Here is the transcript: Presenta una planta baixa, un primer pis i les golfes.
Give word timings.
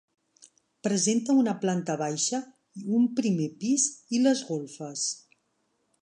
Presenta 0.87 1.35
una 1.41 1.53
planta 1.65 1.97
baixa, 2.03 2.39
un 3.01 3.07
primer 3.21 3.49
pis 3.65 3.87
i 4.19 4.23
les 4.29 4.45
golfes. 4.53 5.09